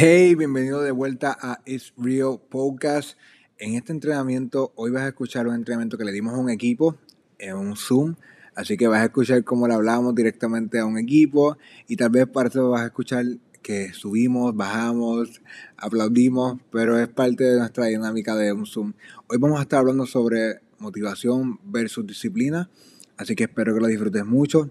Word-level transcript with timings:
Hey, 0.00 0.36
bienvenido 0.36 0.80
de 0.80 0.92
vuelta 0.92 1.36
a 1.40 1.60
It's 1.66 1.92
Real 1.96 2.40
Podcast. 2.48 3.18
En 3.58 3.74
este 3.74 3.90
entrenamiento, 3.90 4.72
hoy 4.76 4.92
vas 4.92 5.02
a 5.02 5.08
escuchar 5.08 5.48
un 5.48 5.56
entrenamiento 5.56 5.98
que 5.98 6.04
le 6.04 6.12
dimos 6.12 6.34
a 6.34 6.36
un 6.36 6.50
equipo 6.50 6.96
en 7.36 7.56
un 7.56 7.76
Zoom. 7.76 8.14
Así 8.54 8.76
que 8.76 8.86
vas 8.86 9.00
a 9.00 9.06
escuchar 9.06 9.42
cómo 9.42 9.66
le 9.66 9.74
hablamos 9.74 10.14
directamente 10.14 10.78
a 10.78 10.86
un 10.86 10.98
equipo 10.98 11.58
y 11.88 11.96
tal 11.96 12.10
vez 12.10 12.28
para 12.28 12.48
eso 12.48 12.70
vas 12.70 12.82
a 12.82 12.86
escuchar 12.86 13.24
que 13.60 13.92
subimos, 13.92 14.54
bajamos, 14.54 15.42
aplaudimos, 15.76 16.60
pero 16.70 16.96
es 16.96 17.08
parte 17.08 17.42
de 17.42 17.58
nuestra 17.58 17.86
dinámica 17.86 18.36
de 18.36 18.52
un 18.52 18.66
Zoom. 18.66 18.92
Hoy 19.26 19.38
vamos 19.38 19.58
a 19.58 19.62
estar 19.62 19.80
hablando 19.80 20.06
sobre 20.06 20.60
motivación 20.78 21.58
versus 21.64 22.06
disciplina, 22.06 22.70
así 23.16 23.34
que 23.34 23.42
espero 23.42 23.74
que 23.74 23.80
lo 23.80 23.88
disfrutes 23.88 24.24
mucho. 24.24 24.70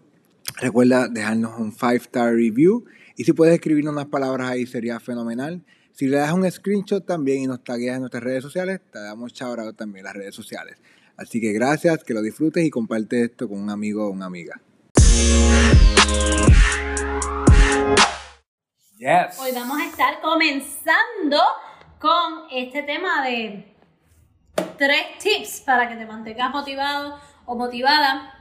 Recuerda 0.62 1.10
dejarnos 1.10 1.60
un 1.60 1.74
5 1.74 1.92
star 1.92 2.34
review 2.34 2.86
y 3.18 3.24
si 3.24 3.34
puedes 3.34 3.56
escribir 3.56 3.90
unas 3.90 4.06
palabras 4.06 4.52
ahí 4.52 4.68
sería 4.68 5.00
fenomenal. 5.00 5.66
Si 5.92 6.06
le 6.06 6.18
das 6.18 6.32
un 6.34 6.50
screenshot 6.50 7.04
también 7.04 7.42
y 7.42 7.48
nos 7.48 7.64
tagueas 7.64 7.96
en 7.96 8.02
nuestras 8.02 8.24
redes 8.24 8.44
sociales, 8.44 8.80
te 8.92 9.00
damos 9.00 9.34
chao 9.34 9.56
también 9.74 10.02
en 10.02 10.04
las 10.06 10.14
redes 10.14 10.36
sociales. 10.36 10.78
Así 11.18 11.42
que 11.42 11.52
gracias, 11.52 12.04
que 12.04 12.14
lo 12.14 12.22
disfrutes 12.22 12.64
y 12.64 12.70
comparte 12.70 13.24
esto 13.24 13.50
con 13.50 13.60
un 13.60 13.72
amigo 13.72 14.06
o 14.06 14.12
una 14.12 14.28
amiga. 14.28 14.62
Yes. 19.00 19.40
Hoy 19.40 19.52
vamos 19.52 19.80
a 19.80 19.86
estar 19.88 20.22
comenzando 20.22 21.42
con 22.00 22.44
este 22.52 22.84
tema 22.84 23.24
de 23.24 23.74
tres 24.78 25.18
tips 25.24 25.62
para 25.62 25.90
que 25.90 25.96
te 25.96 26.06
mantengas 26.06 26.52
motivado 26.52 27.20
o 27.48 27.56
motivada. 27.56 28.36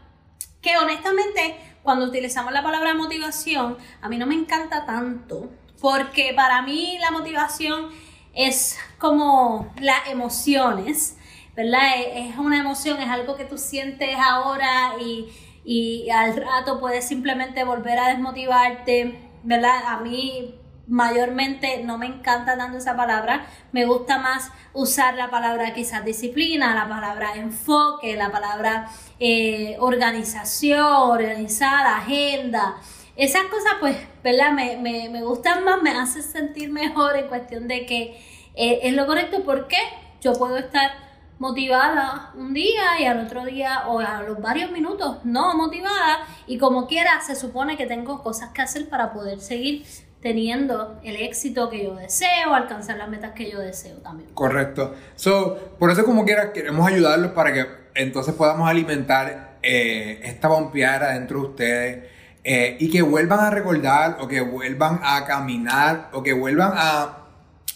Que 0.60 0.76
honestamente 0.76 1.56
cuando 1.86 2.04
utilizamos 2.04 2.52
la 2.52 2.64
palabra 2.64 2.94
motivación, 2.94 3.78
a 4.02 4.08
mí 4.08 4.18
no 4.18 4.26
me 4.26 4.34
encanta 4.34 4.84
tanto, 4.84 5.52
porque 5.80 6.32
para 6.34 6.60
mí 6.60 6.98
la 7.00 7.12
motivación 7.12 7.90
es 8.34 8.76
como 8.98 9.72
las 9.80 10.08
emociones, 10.08 11.16
¿verdad? 11.54 11.92
Es 12.12 12.36
una 12.38 12.58
emoción, 12.58 13.00
es 13.00 13.08
algo 13.08 13.36
que 13.36 13.44
tú 13.44 13.56
sientes 13.56 14.16
ahora 14.20 14.96
y, 15.00 15.28
y 15.64 16.10
al 16.10 16.34
rato 16.36 16.80
puedes 16.80 17.06
simplemente 17.06 17.62
volver 17.62 18.00
a 18.00 18.08
desmotivarte, 18.08 19.20
¿verdad? 19.44 19.84
A 19.86 20.00
mí 20.00 20.56
mayormente 20.86 21.82
no 21.84 21.98
me 21.98 22.06
encanta 22.06 22.56
tanto 22.56 22.78
esa 22.78 22.96
palabra, 22.96 23.46
me 23.72 23.86
gusta 23.86 24.18
más 24.18 24.50
usar 24.72 25.14
la 25.14 25.30
palabra 25.30 25.74
quizás 25.74 26.04
disciplina, 26.04 26.74
la 26.74 26.88
palabra 26.88 27.34
enfoque, 27.34 28.16
la 28.16 28.30
palabra 28.30 28.88
eh, 29.18 29.76
organización, 29.80 30.86
organizada, 30.86 31.96
agenda. 31.96 32.76
Esas 33.16 33.44
cosas 33.44 33.72
pues, 33.80 33.96
¿verdad? 34.22 34.52
Me, 34.52 34.76
me, 34.76 35.08
me 35.08 35.22
gustan 35.22 35.64
más, 35.64 35.82
me 35.82 35.90
hace 35.90 36.22
sentir 36.22 36.70
mejor 36.70 37.16
en 37.16 37.28
cuestión 37.28 37.66
de 37.66 37.86
que 37.86 38.20
eh, 38.54 38.80
es 38.82 38.94
lo 38.94 39.06
correcto 39.06 39.42
porque 39.44 39.76
yo 40.20 40.34
puedo 40.34 40.56
estar 40.56 40.90
motivada 41.38 42.32
un 42.34 42.54
día 42.54 42.98
y 42.98 43.04
al 43.04 43.26
otro 43.26 43.44
día 43.44 43.84
o 43.88 44.00
a 44.00 44.22
los 44.22 44.40
varios 44.40 44.70
minutos 44.70 45.18
no 45.24 45.54
motivada 45.54 46.20
y 46.46 46.56
como 46.56 46.86
quiera 46.86 47.20
se 47.20 47.36
supone 47.36 47.76
que 47.76 47.86
tengo 47.86 48.22
cosas 48.22 48.50
que 48.52 48.62
hacer 48.62 48.88
para 48.88 49.12
poder 49.12 49.40
seguir 49.40 49.84
teniendo 50.20 50.98
el 51.04 51.16
éxito 51.16 51.70
que 51.70 51.84
yo 51.84 51.94
deseo, 51.94 52.54
alcanzar 52.54 52.96
las 52.96 53.08
metas 53.08 53.32
que 53.32 53.50
yo 53.50 53.58
deseo 53.60 53.96
también. 53.98 54.30
Correcto. 54.34 54.94
So, 55.14 55.74
por 55.78 55.90
eso 55.90 56.04
como 56.04 56.24
quiera 56.24 56.52
queremos 56.52 56.86
ayudarlos 56.86 57.32
para 57.32 57.52
que 57.52 57.66
entonces 57.94 58.34
podamos 58.34 58.68
alimentar 58.68 59.56
eh, 59.62 60.20
esta 60.24 60.48
bombeada 60.48 61.14
dentro 61.14 61.40
de 61.40 61.46
ustedes 61.46 62.04
eh, 62.44 62.76
y 62.78 62.90
que 62.90 63.02
vuelvan 63.02 63.40
a 63.40 63.50
recordar 63.50 64.18
o 64.20 64.28
que 64.28 64.40
vuelvan 64.40 65.00
a 65.02 65.24
caminar 65.24 66.10
o 66.12 66.22
que 66.22 66.32
vuelvan 66.32 66.72
a 66.74 67.18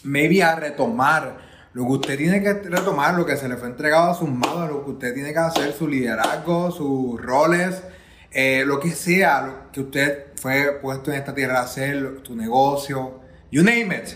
maybe 0.05 0.43
a 0.43 0.55
retomar 0.55 1.50
lo 1.73 1.87
que 1.87 1.93
usted 1.93 2.19
tiene 2.19 2.43
que 2.43 2.53
retomar, 2.53 3.15
lo 3.15 3.25
que 3.25 3.37
se 3.37 3.49
le 3.49 3.56
fue 3.56 3.69
entregado 3.69 4.11
a 4.11 4.15
sus 4.15 4.29
manos, 4.29 4.69
lo 4.69 4.84
que 4.84 4.91
usted 4.91 5.15
tiene 5.15 5.33
que 5.33 5.39
hacer, 5.39 5.73
su 5.73 5.87
liderazgo, 5.87 6.71
sus 6.71 7.21
roles, 7.21 7.83
eh, 8.31 8.65
lo 8.65 8.79
que 8.79 8.91
sea, 8.91 9.43
lo 9.43 9.73
que 9.73 9.81
usted 9.81 10.27
fue 10.37 10.79
puesto 10.81 11.11
en 11.11 11.19
esta 11.19 11.35
tierra 11.35 11.59
a 11.59 11.63
hacer, 11.63 12.23
tu 12.23 12.35
negocio, 12.37 13.21
you 13.51 13.63
name 13.63 13.95
it. 13.95 14.11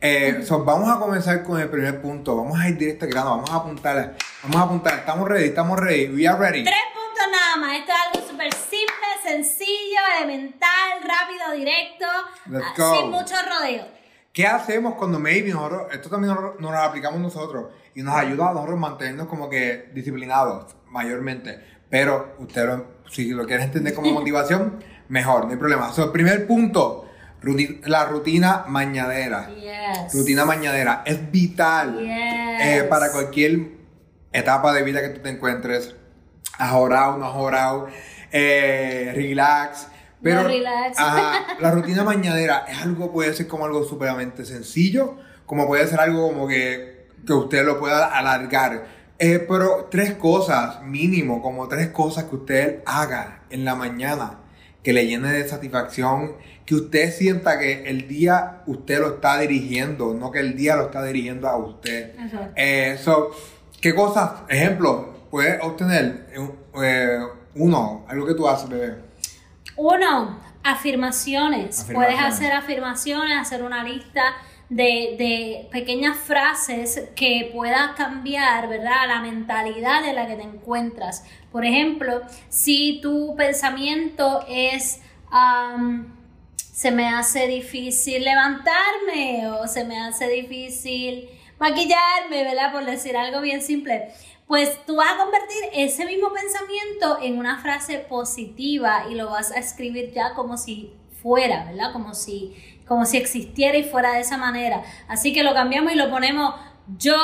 Eh, 0.00 0.46
vamos 0.64 0.88
a 0.88 1.00
comenzar 1.00 1.42
con 1.42 1.60
el 1.60 1.68
primer 1.68 2.00
punto. 2.00 2.36
Vamos 2.36 2.58
a 2.58 2.68
ir 2.68 2.78
directo 2.78 3.04
al 3.04 3.10
grano. 3.10 3.30
Vamos 3.30 3.50
a 3.50 3.56
apuntar. 3.56 4.16
Vamos 4.42 4.56
a 4.56 4.62
apuntar. 4.62 4.94
Estamos 4.94 5.28
ready. 5.28 5.46
Estamos 5.46 5.78
ready. 5.78 6.08
We 6.08 6.28
are 6.28 6.38
ready. 6.38 6.62
Tres 6.62 6.76
puntos 6.94 7.26
nada 7.32 7.56
más. 7.56 7.78
Esto 7.78 7.92
es 7.92 8.16
algo 8.16 8.30
súper 8.30 8.52
simple, 8.54 9.06
sencillo, 9.24 9.98
elemental, 10.18 11.02
rápido, 11.02 11.52
directo. 11.56 12.06
Let's 12.46 12.76
go. 12.76 12.96
Sin 12.96 13.10
mucho 13.10 13.34
rodeo. 13.42 13.98
¿Qué 14.32 14.46
hacemos 14.46 14.94
cuando 14.94 15.18
maybe 15.18 15.50
nosotros, 15.50 15.92
esto 15.92 16.08
también 16.08 16.32
nos, 16.32 16.60
lo 16.60 16.78
aplicamos 16.78 17.20
nosotros 17.20 17.72
y 17.96 18.02
nos 18.02 18.14
ayuda 18.14 18.50
a 18.50 18.52
nosotros 18.52 18.78
mantenernos 18.78 19.26
como 19.26 19.50
que 19.50 19.90
disciplinados 19.92 20.76
mayormente? 20.86 21.77
Pero 21.90 22.34
usted, 22.38 22.68
si 23.10 23.30
lo 23.30 23.46
quiere 23.46 23.64
entender 23.64 23.94
como 23.94 24.12
motivación, 24.12 24.82
mejor, 25.08 25.44
no 25.44 25.50
hay 25.50 25.56
problema. 25.56 25.92
So, 25.92 26.12
primer 26.12 26.46
punto, 26.46 27.08
la 27.86 28.06
rutina 28.06 28.64
mañadera. 28.68 29.50
Rutina 30.12 30.44
mañadera 30.44 31.02
es 31.04 31.30
vital 31.30 31.98
eh, 32.00 32.84
para 32.88 33.12
cualquier 33.12 33.78
etapa 34.32 34.72
de 34.72 34.82
vida 34.82 35.00
que 35.00 35.10
tú 35.10 35.20
te 35.20 35.30
encuentres. 35.30 35.94
Has 36.58 36.72
orado, 36.72 37.18
no 37.18 37.26
has 37.26 37.36
orado, 37.36 37.88
eh, 38.32 39.12
relax. 39.14 39.88
Pero 40.20 40.42
relax. 40.44 40.98
la 41.60 41.70
rutina 41.70 42.02
mañadera 42.02 42.64
es 42.68 42.82
algo, 42.82 43.12
puede 43.12 43.32
ser 43.34 43.46
como 43.46 43.66
algo 43.66 43.84
superamente 43.84 44.44
sencillo, 44.44 45.16
como 45.46 45.66
puede 45.66 45.86
ser 45.86 46.00
algo 46.00 46.28
como 46.28 46.48
que, 46.48 47.06
que 47.24 47.32
usted 47.32 47.64
lo 47.64 47.78
pueda 47.78 48.06
alargar. 48.06 48.97
Eh, 49.18 49.44
pero 49.48 49.88
tres 49.90 50.14
cosas, 50.14 50.82
mínimo, 50.82 51.42
como 51.42 51.66
tres 51.66 51.88
cosas 51.88 52.24
que 52.24 52.36
usted 52.36 52.82
haga 52.86 53.42
en 53.50 53.64
la 53.64 53.74
mañana 53.74 54.38
que 54.82 54.92
le 54.92 55.06
llene 55.06 55.32
de 55.32 55.48
satisfacción, 55.48 56.36
que 56.64 56.76
usted 56.76 57.12
sienta 57.12 57.58
que 57.58 57.88
el 57.90 58.06
día 58.06 58.62
usted 58.66 59.00
lo 59.00 59.14
está 59.14 59.38
dirigiendo, 59.38 60.14
no 60.14 60.30
que 60.30 60.38
el 60.38 60.56
día 60.56 60.76
lo 60.76 60.84
está 60.84 61.02
dirigiendo 61.02 61.48
a 61.48 61.56
usted. 61.56 62.14
Eh, 62.54 62.96
¿Qué 63.80 63.94
cosas, 63.94 64.42
ejemplo, 64.48 65.14
puede 65.30 65.58
obtener 65.60 66.26
eh, 66.82 67.18
uno, 67.54 68.04
algo 68.08 68.26
que 68.26 68.34
tú 68.34 68.48
haces, 68.48 68.68
bebé? 68.68 68.98
Uno, 69.76 70.38
afirmaciones. 70.62 71.86
Puedes 71.92 72.20
hacer 72.20 72.52
afirmaciones, 72.52 73.36
hacer 73.36 73.62
una 73.62 73.82
lista 73.82 74.22
de, 74.68 75.68
pequeñas 75.70 76.18
frases 76.18 77.08
que 77.14 77.50
puedan 77.54 77.94
cambiar, 77.94 78.68
¿verdad? 78.68 79.08
La 79.08 79.20
mentalidad 79.20 80.02
de 80.02 80.12
la 80.12 80.26
que 80.26 80.36
te 80.36 80.42
encuentras. 80.42 81.24
Por 81.50 81.64
ejemplo, 81.64 82.22
si 82.48 83.00
tu 83.00 83.34
pensamiento 83.36 84.44
es... 84.48 85.00
se 86.54 86.90
me 86.90 87.08
hace 87.08 87.46
difícil 87.48 88.24
levantarme 88.24 89.48
o 89.48 89.66
se 89.66 89.84
me 89.84 89.98
hace 89.98 90.28
difícil 90.28 91.28
maquillarme, 91.58 92.44
¿verdad? 92.44 92.72
Por 92.72 92.84
decir 92.84 93.16
algo 93.16 93.40
bien 93.40 93.62
simple. 93.62 94.08
Pues 94.46 94.84
tú 94.86 94.96
vas 94.96 95.12
a 95.12 95.16
convertir 95.18 95.58
ese 95.74 96.06
mismo 96.06 96.32
pensamiento 96.32 97.18
en 97.20 97.38
una 97.38 97.60
frase 97.60 97.98
positiva 97.98 99.04
y 99.10 99.14
lo 99.14 99.28
vas 99.28 99.50
a 99.50 99.58
escribir 99.58 100.12
ya 100.12 100.34
como 100.34 100.56
si 100.56 100.94
fuera, 101.20 101.64
¿verdad? 101.66 101.92
Como 101.92 102.14
si 102.14 102.54
como 102.88 103.04
si 103.04 103.18
existiera 103.18 103.76
y 103.76 103.84
fuera 103.84 104.14
de 104.14 104.20
esa 104.20 104.38
manera. 104.38 104.82
Así 105.06 105.32
que 105.32 105.42
lo 105.42 105.54
cambiamos 105.54 105.92
y 105.92 105.96
lo 105.96 106.10
ponemos, 106.10 106.54
yo 106.96 107.18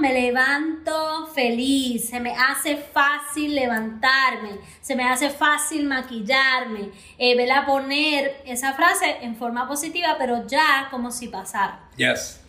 me 0.00 0.12
levanto 0.12 1.26
feliz, 1.34 2.08
se 2.08 2.20
me 2.20 2.34
hace 2.34 2.76
fácil 2.76 3.56
levantarme, 3.56 4.60
se 4.80 4.94
me 4.94 5.08
hace 5.08 5.30
fácil 5.30 5.86
maquillarme, 5.86 6.90
eh, 7.18 7.36
¿verdad? 7.36 7.66
Poner 7.66 8.42
esa 8.46 8.74
frase 8.74 9.16
en 9.22 9.34
forma 9.34 9.66
positiva, 9.66 10.14
pero 10.18 10.46
ya 10.46 10.86
como 10.90 11.10
si 11.10 11.26
pasara. 11.26 11.80
Yes. 11.96 12.40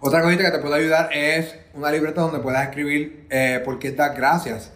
Otra 0.00 0.22
cosita 0.22 0.44
que 0.44 0.50
te 0.50 0.58
puede 0.58 0.76
ayudar 0.76 1.10
es 1.12 1.56
una 1.72 1.90
libreta 1.90 2.20
donde 2.20 2.40
puedas 2.40 2.62
escribir 2.68 3.26
eh, 3.30 3.60
por 3.64 3.78
qué 3.78 3.90
das 3.92 4.14
gracias. 4.14 4.70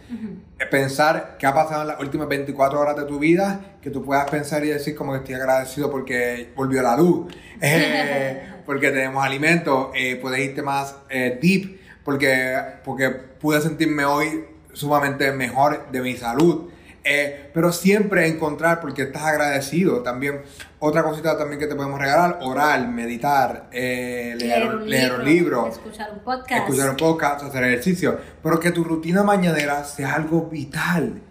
Pensar 0.70 1.36
qué 1.38 1.46
ha 1.46 1.54
pasado 1.54 1.82
en 1.82 1.88
las 1.88 2.00
últimas 2.00 2.28
24 2.28 2.80
horas 2.80 2.96
de 2.96 3.04
tu 3.04 3.18
vida, 3.18 3.76
que 3.80 3.90
tú 3.90 4.04
puedas 4.04 4.28
pensar 4.30 4.64
y 4.64 4.68
decir 4.68 4.94
como 4.94 5.12
que 5.12 5.18
estoy 5.18 5.34
agradecido 5.34 5.90
porque 5.90 6.52
volvió 6.54 6.82
la 6.82 6.96
luz, 6.96 7.32
eh, 7.60 8.42
porque 8.64 8.90
tenemos 8.90 9.24
alimento, 9.24 9.92
eh, 9.94 10.16
puedes 10.16 10.40
irte 10.40 10.62
más 10.62 10.96
eh, 11.10 11.38
deep, 11.40 11.80
porque, 12.04 12.56
porque 12.84 13.10
pude 13.10 13.60
sentirme 13.60 14.04
hoy 14.04 14.44
sumamente 14.72 15.32
mejor 15.32 15.90
de 15.90 16.00
mi 16.00 16.16
salud. 16.16 16.71
Eh, 17.04 17.50
pero 17.52 17.72
siempre 17.72 18.28
encontrar, 18.28 18.80
porque 18.80 19.02
estás 19.02 19.22
agradecido 19.22 20.02
también. 20.02 20.42
Otra 20.78 21.02
cosita 21.02 21.36
también 21.36 21.58
que 21.58 21.66
te 21.66 21.74
podemos 21.74 22.00
regalar, 22.00 22.38
orar, 22.42 22.88
meditar, 22.88 23.68
eh, 23.72 24.36
leer, 24.38 24.66
un, 25.14 25.24
libro, 25.24 25.68
escuchar 25.68 26.12
un 26.12 26.20
podcast, 26.20 26.62
escuchar 26.62 26.90
un 26.90 26.96
podcast, 26.96 27.44
hacer 27.44 27.64
ejercicio. 27.64 28.18
Pero 28.42 28.60
que 28.60 28.70
tu 28.70 28.84
rutina 28.84 29.22
mañanera 29.22 29.84
sea 29.84 30.14
algo 30.14 30.48
vital. 30.48 31.22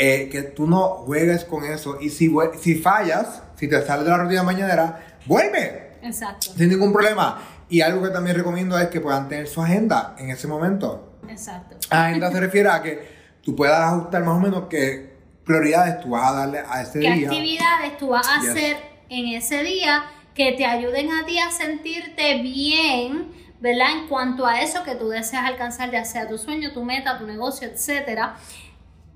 Eh, 0.00 0.28
que 0.30 0.42
tú 0.42 0.68
no 0.68 0.88
juegues 1.04 1.44
con 1.44 1.64
eso. 1.64 1.98
Y 2.00 2.10
si, 2.10 2.32
si 2.60 2.76
fallas, 2.76 3.42
si 3.56 3.66
te 3.66 3.84
sales 3.84 4.04
de 4.04 4.10
la 4.12 4.18
rutina 4.18 4.44
mañanera, 4.44 5.18
vuelve. 5.26 5.96
Exacto. 6.02 6.52
Sin 6.56 6.68
ningún 6.68 6.92
problema. 6.92 7.42
Y 7.68 7.80
algo 7.80 8.02
que 8.02 8.10
también 8.10 8.36
recomiendo 8.36 8.78
es 8.78 8.88
que 8.88 9.00
puedan 9.00 9.28
tener 9.28 9.48
su 9.48 9.60
agenda 9.60 10.14
en 10.18 10.30
ese 10.30 10.46
momento. 10.46 11.18
Exacto. 11.28 11.76
Agenda 11.90 12.30
se 12.30 12.40
refiere 12.40 12.68
a 12.68 12.80
que 12.80 13.08
tú 13.42 13.56
puedas 13.56 13.80
ajustar 13.80 14.22
más 14.24 14.36
o 14.36 14.40
menos 14.40 14.64
qué 14.70 15.07
prioridades 15.48 16.00
tú 16.00 16.10
vas 16.10 16.30
a 16.30 16.32
darle 16.36 16.60
a 16.68 16.82
ese 16.82 17.00
¿Qué 17.00 17.10
día. 17.10 17.28
actividades 17.28 17.98
tú 17.98 18.08
vas 18.08 18.28
a 18.28 18.40
Yes. 18.40 18.50
hacer 18.50 18.76
en 19.08 19.26
ese 19.28 19.64
día 19.64 20.04
que 20.34 20.52
te 20.52 20.64
ayuden 20.64 21.10
a 21.10 21.26
ti 21.26 21.38
a 21.40 21.50
sentirte 21.50 22.40
bien, 22.42 23.32
¿verdad? 23.60 23.90
En 23.92 24.06
cuanto 24.06 24.46
a 24.46 24.60
eso 24.60 24.84
que 24.84 24.94
tú 24.94 25.08
deseas 25.08 25.44
alcanzar, 25.46 25.90
ya 25.90 26.04
sea 26.04 26.28
tu 26.28 26.38
sueño, 26.38 26.72
tu 26.72 26.84
meta, 26.84 27.18
tu 27.18 27.26
negocio, 27.26 27.66
etcétera. 27.66 28.36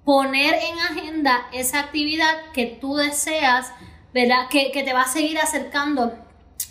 Poner 0.04 0.54
en 0.54 0.78
agenda 0.80 1.46
esa 1.52 1.78
actividad 1.78 2.34
que 2.52 2.66
tú 2.80 2.96
deseas, 2.96 3.72
¿verdad? 4.12 4.48
Que, 4.50 4.72
que 4.72 4.82
te 4.82 4.92
va 4.92 5.02
a 5.02 5.08
seguir 5.08 5.38
acercando 5.38 6.12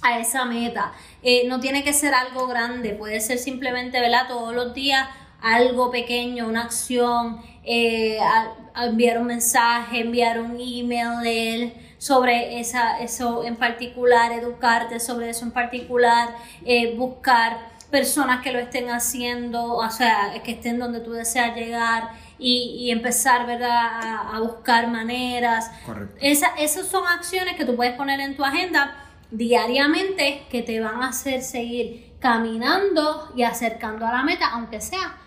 a 0.01 0.19
esa 0.19 0.43
meta. 0.43 0.91
Eh, 1.23 1.43
no 1.47 1.59
tiene 1.61 1.83
que 1.85 1.93
ser 1.93 2.13
algo 2.13 2.47
grande, 2.47 2.89
puede 2.93 3.21
ser 3.21 3.37
simplemente, 3.37 4.01
¿verdad? 4.01 4.27
Todos 4.27 4.53
los 4.53 4.73
días 4.73 5.07
algo 5.41 5.89
pequeño, 5.91 6.47
una 6.47 6.63
acción, 6.63 7.41
eh, 7.63 8.19
a- 8.21 8.53
a 8.73 8.85
enviar 8.85 9.17
un 9.19 9.27
mensaje, 9.27 9.99
enviar 10.01 10.39
un 10.39 10.57
email 10.59 11.21
de 11.23 11.53
él 11.55 11.73
sobre 11.97 12.59
esa, 12.59 12.99
eso 12.99 13.43
en 13.43 13.55
particular, 13.57 14.31
educarte 14.31 14.99
sobre 14.99 15.29
eso 15.29 15.45
en 15.45 15.51
particular, 15.51 16.29
eh, 16.65 16.95
buscar 16.97 17.69
personas 17.91 18.41
que 18.41 18.51
lo 18.53 18.59
estén 18.59 18.89
haciendo, 18.89 19.75
o 19.75 19.89
sea, 19.89 20.41
que 20.43 20.51
estén 20.53 20.79
donde 20.79 21.01
tú 21.01 21.11
deseas 21.11 21.53
llegar 21.55 22.09
y, 22.39 22.75
y 22.79 22.91
empezar, 22.91 23.45
¿verdad?, 23.45 23.69
a, 23.69 24.35
a 24.37 24.39
buscar 24.39 24.87
maneras. 24.87 25.69
Correcto. 25.85 26.15
Esa, 26.21 26.47
esas 26.57 26.87
son 26.87 27.05
acciones 27.07 27.55
que 27.57 27.65
tú 27.65 27.75
puedes 27.75 27.93
poner 27.95 28.19
en 28.21 28.35
tu 28.37 28.45
agenda 28.45 28.95
diariamente 29.31 30.43
que 30.49 30.61
te 30.61 30.79
van 30.79 31.03
a 31.03 31.09
hacer 31.09 31.41
seguir 31.41 32.13
caminando 32.19 33.31
y 33.35 33.43
acercando 33.43 34.05
a 34.07 34.11
la 34.13 34.23
meta, 34.23 34.47
aunque 34.53 34.79
sea 34.79 35.17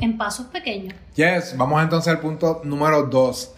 en 0.00 0.18
pasos 0.18 0.46
pequeños. 0.46 0.94
Yes, 1.14 1.56
vamos 1.56 1.82
entonces 1.82 2.12
al 2.12 2.20
punto 2.20 2.60
número 2.64 3.04
dos. 3.04 3.52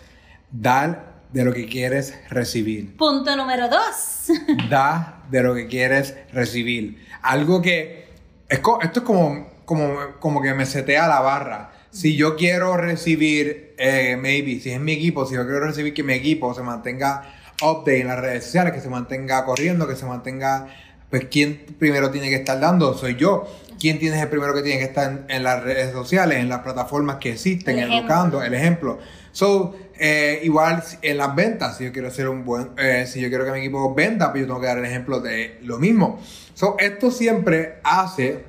Dar 0.50 1.16
de 1.32 1.44
lo 1.44 1.52
que 1.52 1.66
quieres 1.66 2.14
recibir. 2.30 2.96
Punto 2.96 3.36
número 3.36 3.68
dos. 3.68 4.28
da 4.70 5.22
de 5.30 5.42
lo 5.42 5.54
que 5.54 5.66
quieres 5.66 6.14
recibir. 6.32 7.04
Algo 7.22 7.60
que 7.60 8.06
es 8.48 8.58
esto 8.58 9.00
es 9.00 9.00
como, 9.00 9.48
como, 9.64 9.96
como 10.20 10.40
que 10.40 10.54
me 10.54 10.66
setea 10.66 11.08
la 11.08 11.20
barra. 11.20 11.72
Si 11.90 12.16
yo 12.16 12.36
quiero 12.36 12.76
recibir, 12.76 13.74
eh, 13.78 14.16
maybe, 14.20 14.60
si 14.60 14.70
es 14.70 14.80
mi 14.80 14.92
equipo, 14.92 15.26
si 15.26 15.34
yo 15.34 15.44
quiero 15.44 15.60
recibir 15.60 15.94
que 15.94 16.02
mi 16.02 16.12
equipo 16.12 16.54
se 16.54 16.62
mantenga 16.62 17.22
update 17.62 18.00
en 18.00 18.06
las 18.08 18.20
redes 18.20 18.44
sociales, 18.44 18.72
que 18.74 18.80
se 18.80 18.90
mantenga 18.90 19.44
corriendo, 19.44 19.88
que 19.88 19.96
se 19.96 20.04
mantenga, 20.04 20.68
pues 21.10 21.26
¿quién 21.30 21.64
primero 21.78 22.10
tiene 22.10 22.28
que 22.28 22.36
estar 22.36 22.60
dando? 22.60 22.94
Soy 22.94 23.16
yo. 23.16 23.46
¿Quién 23.78 23.98
tiene 23.98 24.20
el 24.20 24.28
primero 24.28 24.54
que 24.54 24.62
tiene 24.62 24.78
que 24.78 24.86
estar 24.86 25.10
en, 25.10 25.24
en 25.28 25.42
las 25.42 25.62
redes 25.62 25.92
sociales, 25.92 26.38
en 26.38 26.48
las 26.48 26.60
plataformas 26.60 27.16
que 27.16 27.32
existen, 27.32 27.78
El 27.78 27.92
educando, 27.92 28.42
el 28.42 28.54
ejemplo? 28.54 28.98
So, 29.32 29.76
eh, 29.98 30.40
igual 30.44 30.82
en 31.02 31.18
las 31.18 31.34
ventas, 31.34 31.76
si 31.76 31.84
yo 31.84 31.92
quiero 31.92 32.10
ser 32.10 32.28
un 32.28 32.44
buen, 32.44 32.70
eh, 32.78 33.06
si 33.06 33.20
yo 33.20 33.28
quiero 33.28 33.44
que 33.44 33.52
mi 33.52 33.58
equipo 33.58 33.94
venda, 33.94 34.30
pues 34.30 34.42
yo 34.42 34.46
tengo 34.46 34.60
que 34.60 34.66
dar 34.66 34.78
el 34.78 34.84
ejemplo 34.84 35.20
de 35.20 35.58
lo 35.62 35.78
mismo. 35.78 36.20
So, 36.54 36.76
esto 36.78 37.10
siempre 37.10 37.80
hace 37.84 38.44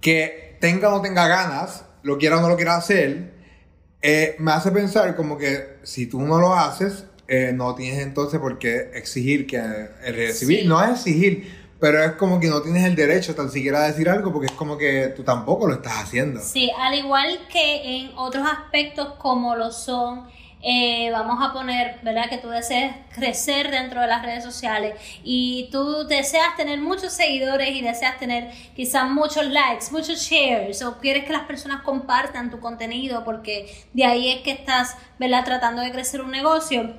que 0.00 0.56
tenga 0.60 0.88
o 0.88 0.92
no 0.92 1.00
tenga 1.00 1.26
ganas, 1.26 1.84
lo 2.02 2.18
quiera 2.18 2.38
o 2.38 2.40
no 2.40 2.48
lo 2.48 2.56
quiera 2.56 2.76
hacer, 2.76 3.32
eh, 4.02 4.36
me 4.38 4.52
hace 4.52 4.70
pensar 4.72 5.16
como 5.16 5.38
que 5.38 5.76
si 5.84 6.06
tú 6.06 6.20
no 6.20 6.38
lo 6.38 6.54
haces, 6.54 7.06
eh, 7.28 7.52
no 7.54 7.74
tienes 7.74 8.02
entonces 8.02 8.40
por 8.40 8.58
qué 8.58 8.90
exigir 8.94 9.46
que 9.46 9.56
el 9.56 10.14
recibir. 10.14 10.60
Sí. 10.60 10.66
No 10.66 10.84
es 10.84 10.90
exigir, 10.90 11.61
pero 11.82 12.00
es 12.00 12.12
como 12.12 12.38
que 12.38 12.46
no 12.46 12.62
tienes 12.62 12.84
el 12.84 12.94
derecho 12.94 13.34
tan 13.34 13.50
siquiera 13.50 13.82
a 13.82 13.88
decir 13.88 14.08
algo 14.08 14.32
porque 14.32 14.46
es 14.46 14.52
como 14.52 14.78
que 14.78 15.12
tú 15.16 15.24
tampoco 15.24 15.66
lo 15.66 15.74
estás 15.74 15.94
haciendo. 15.94 16.38
Sí, 16.40 16.70
al 16.78 16.94
igual 16.94 17.40
que 17.50 17.96
en 17.96 18.12
otros 18.14 18.46
aspectos 18.46 19.14
como 19.18 19.56
lo 19.56 19.72
son, 19.72 20.28
eh, 20.62 21.10
vamos 21.10 21.44
a 21.44 21.52
poner, 21.52 21.98
¿verdad? 22.04 22.28
Que 22.28 22.38
tú 22.38 22.50
deseas 22.50 22.94
crecer 23.12 23.72
dentro 23.72 24.00
de 24.00 24.06
las 24.06 24.22
redes 24.22 24.44
sociales 24.44 24.94
y 25.24 25.70
tú 25.72 26.06
deseas 26.06 26.54
tener 26.56 26.80
muchos 26.80 27.14
seguidores 27.14 27.70
y 27.74 27.82
deseas 27.82 28.16
tener 28.16 28.52
quizás 28.76 29.10
muchos 29.10 29.44
likes, 29.46 29.86
muchos 29.90 30.20
shares 30.20 30.84
o 30.84 30.98
quieres 30.98 31.24
que 31.24 31.32
las 31.32 31.46
personas 31.46 31.82
compartan 31.82 32.52
tu 32.52 32.60
contenido 32.60 33.24
porque 33.24 33.74
de 33.92 34.04
ahí 34.04 34.30
es 34.30 34.42
que 34.42 34.52
estás, 34.52 34.96
¿verdad? 35.18 35.44
Tratando 35.44 35.82
de 35.82 35.90
crecer 35.90 36.20
un 36.20 36.30
negocio 36.30 36.94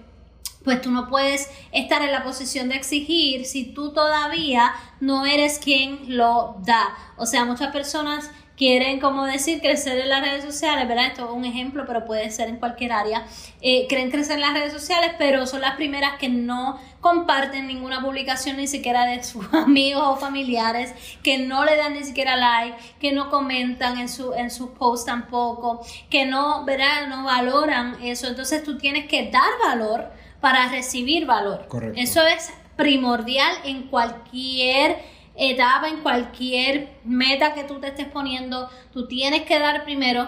pues 0.63 0.81
tú 0.81 0.92
no 0.92 1.10
puedes 1.10 1.50
estar 1.71 2.01
en 2.01 2.12
la 2.12 2.24
posición 2.24 2.69
de 2.69 2.75
exigir 2.75 3.45
si 3.45 3.65
tú 3.65 3.92
todavía 3.94 4.74
no 5.00 5.25
eres 5.25 5.60
quien 5.60 6.18
lo 6.18 6.56
da. 6.65 6.95
O 7.18 7.25
sea, 7.25 7.45
muchas 7.45 7.71
personas 7.71 8.30
quieren, 8.56 9.00
como 9.00 9.25
decir, 9.25 9.62
crecer 9.62 9.98
en 10.00 10.10
las 10.10 10.21
redes 10.21 10.44
sociales, 10.44 10.88
¿verdad? 10.88 11.07
Esto 11.07 11.25
es 11.25 11.31
un 11.31 11.45
ejemplo, 11.45 11.86
pero 11.88 12.06
puede 12.06 12.30
ser 12.30 12.50
en 12.50 12.57
cualquier 12.57 12.92
área. 12.92 13.25
Eh, 13.62 13.88
quieren 13.88 14.12
crecer 14.12 14.36
en 14.36 14.42
las 14.42 14.54
redes 14.54 14.71
sociales, 14.71 15.12
pero 15.18 15.48
son 15.48 15.62
las 15.62 15.75
primeras 15.75 16.18
que 16.19 16.30
no 16.30 16.80
comparten 17.01 17.68
ninguna 17.68 18.01
publicación 18.01 18.57
ni 18.57 18.68
siquiera 18.68 19.06
de 19.06 19.24
sus 19.25 19.51
amigos 19.54 20.04
o 20.06 20.15
familiares, 20.18 20.94
que 21.24 21.39
no 21.39 21.65
le 21.65 21.75
dan 21.75 21.94
ni 21.94 22.04
siquiera 22.04 22.36
like, 22.36 22.77
que 23.00 23.12
no 23.12 23.30
comentan 23.30 23.98
en, 24.00 24.07
su, 24.07 24.33
en 24.33 24.51
sus 24.51 24.69
posts 24.69 25.06
tampoco, 25.06 25.81
que 26.10 26.25
no, 26.25 26.63
¿verdad? 26.63 27.07
No 27.07 27.24
valoran 27.24 27.98
eso. 28.04 28.27
Entonces 28.27 28.63
tú 28.63 28.77
tienes 28.77 29.07
que 29.07 29.31
dar 29.31 29.51
valor 29.65 30.12
para 30.43 30.67
recibir 30.67 31.25
valor. 31.25 31.67
Correcto. 31.69 31.97
Eso 31.97 32.21
es 32.21 32.51
primordial 32.75 33.49
en 33.63 33.83
cualquier 33.83 34.97
etapa, 35.37 35.87
en 35.87 36.01
cualquier 36.01 36.89
meta 37.05 37.53
que 37.53 37.63
tú 37.63 37.79
te 37.79 37.87
estés 37.87 38.07
poniendo. 38.07 38.69
Tú 38.91 39.07
tienes 39.07 39.43
que 39.43 39.57
dar 39.57 39.85
primero 39.85 40.27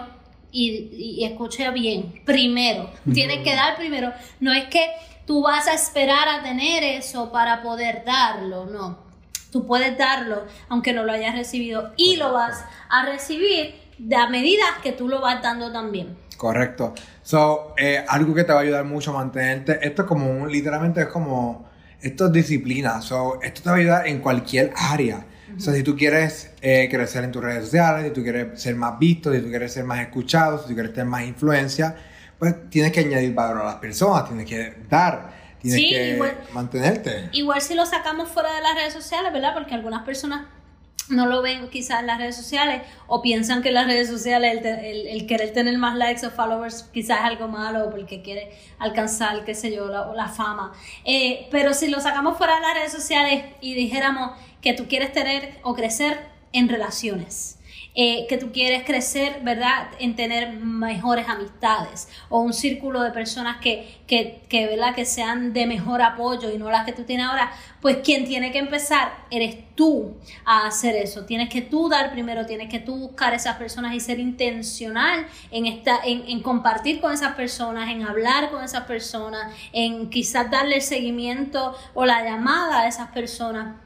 y, 0.50 1.18
y 1.18 1.24
escucha 1.26 1.70
bien, 1.70 2.22
primero. 2.24 2.90
Tienes 3.12 3.44
que 3.44 3.54
dar 3.54 3.76
primero. 3.76 4.10
No 4.40 4.54
es 4.54 4.64
que 4.68 4.88
tú 5.26 5.42
vas 5.42 5.68
a 5.68 5.74
esperar 5.74 6.30
a 6.30 6.42
tener 6.42 6.82
eso 6.82 7.30
para 7.30 7.62
poder 7.62 8.02
darlo, 8.06 8.64
no. 8.64 8.98
Tú 9.52 9.66
puedes 9.66 9.98
darlo 9.98 10.46
aunque 10.70 10.94
no 10.94 11.04
lo 11.04 11.12
hayas 11.12 11.34
recibido 11.34 11.92
y 11.98 12.16
lo 12.16 12.32
vas 12.32 12.64
a 12.88 13.04
recibir 13.04 13.74
a 14.16 14.28
medida 14.28 14.64
que 14.82 14.92
tú 14.92 15.08
lo 15.08 15.20
vas 15.20 15.42
dando 15.42 15.72
también. 15.72 16.16
Correcto. 16.36 16.94
So, 17.22 17.74
eh, 17.78 18.04
algo 18.08 18.34
que 18.34 18.44
te 18.44 18.52
va 18.52 18.58
a 18.60 18.62
ayudar 18.62 18.84
mucho 18.84 19.10
a 19.10 19.14
mantenerte, 19.14 19.78
esto 19.86 20.02
es 20.02 20.08
como 20.08 20.30
un, 20.30 20.50
literalmente 20.52 21.00
es 21.00 21.06
como, 21.08 21.68
esto 22.00 22.26
es 22.26 22.32
disciplina, 22.32 23.00
so, 23.00 23.40
esto 23.42 23.62
te 23.62 23.68
va 23.70 23.76
a 23.76 23.78
ayudar 23.78 24.06
en 24.06 24.20
cualquier 24.20 24.72
área. 24.76 25.24
O 25.56 25.60
sea, 25.60 25.72
si 25.72 25.82
tú 25.82 25.96
quieres 25.96 26.50
eh, 26.60 26.88
crecer 26.90 27.24
en 27.24 27.32
tus 27.32 27.42
redes 27.42 27.64
sociales, 27.64 28.04
si 28.08 28.10
tú 28.12 28.22
quieres 28.22 28.60
ser 28.60 28.74
más 28.74 28.98
visto, 28.98 29.32
si 29.32 29.40
tú 29.40 29.48
quieres 29.48 29.72
ser 29.72 29.84
más 29.84 30.00
escuchado, 30.00 30.58
si 30.58 30.68
tú 30.68 30.74
quieres 30.74 30.92
tener 30.92 31.06
más 31.06 31.22
influencia, 31.22 31.96
pues 32.38 32.68
tienes 32.68 32.92
que 32.92 33.00
añadir 33.00 33.32
valor 33.32 33.62
a 33.62 33.64
las 33.64 33.74
personas, 33.76 34.26
tienes 34.28 34.44
que 34.46 34.74
dar, 34.90 35.32
tienes 35.60 35.80
Sí, 35.80 35.88
que 35.88 36.10
igual- 36.14 36.36
mantenerte. 36.52 37.30
Igual 37.32 37.62
si 37.62 37.74
lo 37.74 37.86
sacamos 37.86 38.28
fuera 38.28 38.54
de 38.54 38.60
las 38.60 38.74
redes 38.74 38.92
sociales, 38.92 39.32
¿verdad? 39.32 39.54
Porque 39.54 39.74
algunas 39.74 40.02
personas 40.04 40.46
no 41.08 41.26
lo 41.26 41.40
ven 41.42 41.68
quizás 41.70 42.00
en 42.00 42.06
las 42.08 42.18
redes 42.18 42.34
sociales 42.36 42.82
o 43.06 43.22
piensan 43.22 43.62
que 43.62 43.68
en 43.68 43.74
las 43.74 43.86
redes 43.86 44.08
sociales 44.08 44.58
el, 44.58 44.66
el- 44.66 45.06
el 45.06 45.26
querer 45.26 45.52
tener 45.52 45.78
más 45.78 45.94
likes 45.96 46.26
o 46.26 46.30
followers 46.30 46.82
quizás 46.92 47.18
es 47.20 47.24
algo 47.24 47.46
malo 47.48 47.90
porque 47.90 48.22
quiere 48.22 48.50
alcanzar, 48.78 49.44
qué 49.44 49.54
sé 49.54 49.74
yo, 49.74 49.86
la, 49.86 50.12
la 50.14 50.28
fama. 50.28 50.72
Eh, 51.04 51.46
pero 51.50 51.74
si 51.74 51.88
lo 51.88 52.00
sacamos 52.00 52.36
fuera 52.36 52.56
de 52.56 52.60
las 52.62 52.74
redes 52.74 52.92
sociales 52.92 53.44
y 53.60 53.74
dijéramos 53.74 54.32
que 54.60 54.72
tú 54.72 54.86
quieres 54.88 55.12
tener 55.12 55.58
o 55.62 55.74
crecer 55.74 56.18
en 56.52 56.68
relaciones, 56.68 57.58
eh, 57.98 58.26
que 58.28 58.36
tú 58.36 58.52
quieres 58.52 58.84
crecer, 58.84 59.40
¿verdad? 59.42 59.88
En 59.98 60.16
tener 60.16 60.52
mejores 60.52 61.30
amistades 61.30 62.10
o 62.28 62.40
un 62.40 62.52
círculo 62.52 63.00
de 63.00 63.10
personas 63.10 63.56
que, 63.56 64.02
que, 64.06 64.42
que, 64.50 64.66
¿verdad? 64.66 64.94
Que 64.94 65.06
sean 65.06 65.54
de 65.54 65.66
mejor 65.66 66.02
apoyo 66.02 66.52
y 66.52 66.58
no 66.58 66.70
las 66.70 66.84
que 66.84 66.92
tú 66.92 67.04
tienes 67.04 67.26
ahora, 67.26 67.50
pues 67.80 67.96
quien 68.04 68.26
tiene 68.26 68.52
que 68.52 68.58
empezar 68.58 69.24
eres 69.30 69.74
tú 69.74 70.14
a 70.44 70.66
hacer 70.66 70.94
eso. 70.94 71.24
Tienes 71.24 71.48
que 71.48 71.62
tú 71.62 71.88
dar 71.88 72.12
primero, 72.12 72.44
tienes 72.44 72.68
que 72.68 72.80
tú 72.80 72.96
buscar 72.96 73.32
esas 73.32 73.56
personas 73.56 73.94
y 73.94 74.00
ser 74.00 74.20
intencional 74.20 75.26
en, 75.50 75.64
esta, 75.64 75.98
en, 76.04 76.28
en 76.28 76.42
compartir 76.42 77.00
con 77.00 77.14
esas 77.14 77.34
personas, 77.34 77.88
en 77.88 78.02
hablar 78.02 78.50
con 78.50 78.62
esas 78.62 78.84
personas, 78.84 79.54
en 79.72 80.10
quizás 80.10 80.50
darle 80.50 80.76
el 80.76 80.82
seguimiento 80.82 81.74
o 81.94 82.04
la 82.04 82.22
llamada 82.22 82.82
a 82.82 82.88
esas 82.88 83.08
personas 83.08 83.76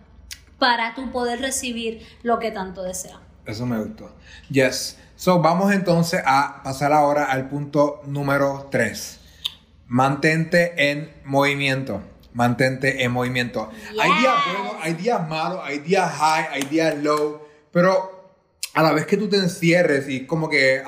para 0.59 0.97
tú 0.97 1.13
poder 1.13 1.41
recibir 1.41 2.05
lo 2.25 2.41
que 2.41 2.51
tanto 2.51 2.83
deseas. 2.83 3.30
Eso 3.51 3.67
me 3.67 3.79
gustó. 3.79 4.11
Yes. 4.49 4.97
So, 5.17 5.41
vamos 5.41 5.73
entonces 5.73 6.23
a 6.25 6.63
pasar 6.63 6.93
ahora 6.93 7.25
al 7.25 7.49
punto 7.49 8.01
número 8.07 8.69
3. 8.71 9.21
Mantente 9.89 10.91
en 10.91 11.13
movimiento. 11.25 12.01
Mantente 12.33 13.03
en 13.03 13.11
movimiento. 13.13 13.71
Hay 14.01 14.11
días 14.21 14.35
Yes. 14.35 14.55
buenos, 14.55 14.75
hay 14.83 14.95
días 14.95 15.29
malos, 15.29 15.61
hay 15.65 15.79
días 15.81 16.11
high, 16.13 16.47
hay 16.53 16.63
días 16.63 16.97
low, 17.03 17.43
pero 17.73 18.33
a 18.73 18.83
la 18.83 18.93
vez 18.93 19.05
que 19.07 19.17
tú 19.17 19.29
te 19.29 19.37
encierres 19.37 20.09
y 20.09 20.27
como 20.27 20.49
que, 20.49 20.83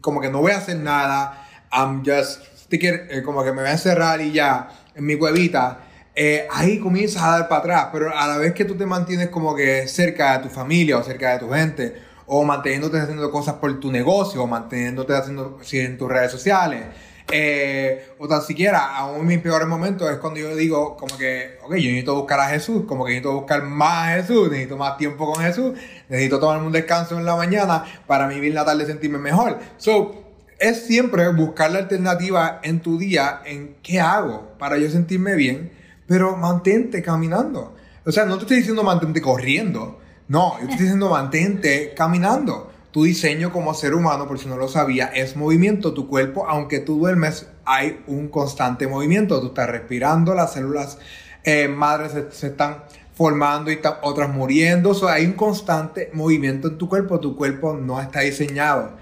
como 0.00 0.20
que 0.20 0.30
no 0.30 0.40
voy 0.40 0.50
a 0.50 0.58
hacer 0.58 0.76
nada, 0.76 1.48
I'm 1.72 2.02
just 2.04 2.42
sticking, 2.56 3.06
eh, 3.08 3.22
como 3.24 3.44
que 3.44 3.52
me 3.52 3.60
voy 3.62 3.68
a 3.70 3.72
encerrar 3.72 4.20
y 4.20 4.32
ya 4.32 4.68
en 4.96 5.06
mi 5.06 5.16
cuevita, 5.16 5.83
eh, 6.16 6.46
ahí 6.52 6.78
comienzas 6.78 7.22
a 7.22 7.30
dar 7.30 7.48
para 7.48 7.60
atrás, 7.60 7.88
pero 7.92 8.16
a 8.16 8.26
la 8.26 8.38
vez 8.38 8.52
que 8.52 8.64
tú 8.64 8.76
te 8.76 8.86
mantienes 8.86 9.28
como 9.28 9.54
que 9.54 9.88
cerca 9.88 10.38
de 10.38 10.44
tu 10.44 10.48
familia 10.48 10.98
o 10.98 11.02
cerca 11.02 11.32
de 11.32 11.38
tu 11.40 11.50
gente, 11.50 11.94
o 12.26 12.44
manteniéndote 12.44 12.98
haciendo 12.98 13.30
cosas 13.30 13.54
por 13.54 13.80
tu 13.80 13.90
negocio, 13.90 14.42
o 14.42 14.46
manteniéndote 14.46 15.14
haciendo 15.14 15.58
sí, 15.62 15.80
en 15.80 15.98
tus 15.98 16.08
redes 16.08 16.30
sociales, 16.30 16.84
eh, 17.30 18.12
o 18.18 18.28
tan 18.28 18.42
siquiera, 18.42 18.94
aún 18.96 19.20
en 19.20 19.26
mis 19.26 19.38
peores 19.38 19.66
momentos 19.66 20.10
es 20.10 20.18
cuando 20.18 20.38
yo 20.38 20.54
digo 20.54 20.96
como 20.96 21.16
que, 21.16 21.58
ok, 21.62 21.70
yo 21.70 21.88
necesito 21.88 22.14
buscar 22.14 22.38
a 22.38 22.48
Jesús, 22.48 22.84
como 22.86 23.04
que 23.04 23.12
necesito 23.12 23.34
buscar 23.34 23.62
más 23.62 24.08
a 24.08 24.16
Jesús, 24.16 24.50
necesito 24.50 24.76
más 24.76 24.96
tiempo 24.98 25.32
con 25.32 25.42
Jesús, 25.42 25.72
necesito 26.08 26.38
tomarme 26.38 26.66
un 26.66 26.72
descanso 26.72 27.18
en 27.18 27.24
la 27.24 27.34
mañana 27.34 27.84
para 28.06 28.28
vivir 28.28 28.54
la 28.54 28.64
tarde 28.64 28.86
sentirme 28.86 29.18
mejor. 29.18 29.58
So, 29.78 30.22
es 30.58 30.86
siempre 30.86 31.28
buscar 31.32 31.72
la 31.72 31.80
alternativa 31.80 32.60
en 32.62 32.80
tu 32.80 32.98
día 32.98 33.40
en 33.44 33.76
qué 33.82 34.00
hago 34.00 34.52
para 34.58 34.76
yo 34.76 34.88
sentirme 34.90 35.34
bien, 35.34 35.72
pero 36.06 36.36
mantente 36.36 37.02
caminando. 37.02 37.74
O 38.04 38.12
sea, 38.12 38.24
no 38.24 38.36
te 38.36 38.42
estoy 38.42 38.56
diciendo 38.58 38.82
mantente 38.82 39.22
corriendo, 39.22 39.98
no, 40.28 40.54
yo 40.54 40.66
te 40.66 40.72
estoy 40.72 40.84
diciendo 40.84 41.10
mantente 41.10 41.92
caminando. 41.94 42.70
Tu 42.90 43.04
diseño 43.04 43.52
como 43.52 43.74
ser 43.74 43.92
humano, 43.92 44.28
por 44.28 44.38
si 44.38 44.48
no 44.48 44.56
lo 44.56 44.68
sabía, 44.68 45.06
es 45.06 45.36
movimiento. 45.36 45.92
Tu 45.92 46.08
cuerpo, 46.08 46.46
aunque 46.48 46.78
tú 46.78 46.98
duermes, 46.98 47.48
hay 47.64 48.02
un 48.06 48.28
constante 48.28 48.86
movimiento. 48.86 49.40
Tú 49.40 49.48
estás 49.48 49.68
respirando, 49.68 50.32
las 50.32 50.52
células 50.52 50.98
eh, 51.42 51.66
madres 51.66 52.12
se, 52.30 52.46
están 52.46 52.84
formando 53.14 53.72
y 53.72 53.80
otras 54.02 54.32
muriendo. 54.32 54.90
O 54.90 54.94
sea, 54.94 55.14
hay 55.14 55.26
un 55.26 55.32
constante 55.32 56.10
movimiento 56.12 56.68
en 56.68 56.78
tu 56.78 56.88
cuerpo. 56.88 57.18
Tu 57.18 57.36
cuerpo 57.36 57.74
no 57.74 58.00
está 58.00 58.20
diseñado 58.20 58.92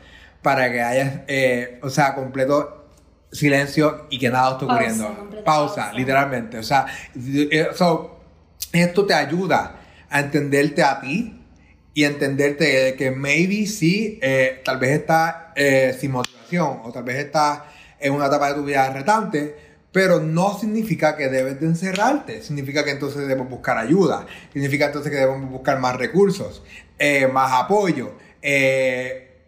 para 0.41 0.73
que 0.73 0.81
haya, 0.81 1.25
eh, 1.29 1.79
o 1.83 1.91
sea, 1.91 2.15
completo 2.15 2.87
silencio 3.31 4.07
y 4.11 4.19
que 4.19 4.31
nada 4.31 4.53
esté 4.53 4.65
ocurriendo. 4.65 5.29
Pausa, 5.43 5.93
literalmente. 5.93 6.59
O 6.59 6.63
sea, 6.63 6.87
eh, 7.15 7.69
esto 8.73 9.07
te 9.07 9.15
ayuda 9.15 9.77
a 10.09 10.21
entenderte 10.21 10.83
a 10.83 11.01
ti, 11.01 11.43
y 11.95 12.05
entenderte 12.05 12.95
que 12.97 13.11
maybe 13.11 13.67
sí, 13.67 14.19
eh, 14.23 14.63
tal 14.65 14.79
vez 14.79 15.01
estás 15.01 15.35
eh, 15.55 15.97
sin 15.99 16.13
motivación 16.13 16.81
o 16.85 16.93
tal 16.93 17.05
vez 17.05 17.17
estás 17.17 17.61
en 18.01 18.13
una 18.15 18.27
etapa 18.27 18.49
de 18.49 18.55
tu 18.55 18.65
vida 18.65 18.91
retante, 18.91 19.55
pero 19.93 20.21
no 20.21 20.59
significa 20.59 21.17
que 21.17 21.29
debes 21.29 21.61
de 21.61 21.67
encerrarte, 21.67 22.43
significa 22.43 22.83
que 22.83 22.93
entonces 22.93 23.21
debemos 23.21 23.51
buscar 23.51 23.77
ayuda, 23.77 24.27
significa 24.53 24.87
entonces 24.87 25.13
que 25.13 25.19
debemos 25.19 25.51
buscar 25.51 25.79
más 25.81 25.97
recursos, 25.97 26.63
eh, 26.99 27.29
más 27.29 27.53
apoyo, 27.53 28.15